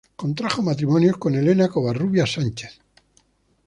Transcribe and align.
Contrajo 0.15 0.63
matrimonio 0.63 1.19
con 1.19 1.35
Elena 1.35 1.67
Covarrubias 1.69 2.31
Sánchez. 2.31 2.79